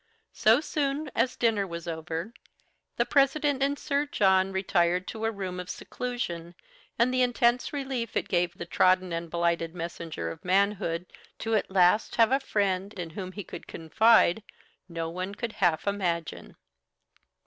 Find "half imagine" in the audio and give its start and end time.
15.51-16.55